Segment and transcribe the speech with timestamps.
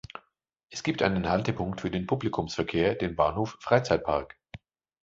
[0.71, 4.35] Es gibt einen Haltepunkt für den Publikumsverkehr, den Bahnhof „Freizeitpark“.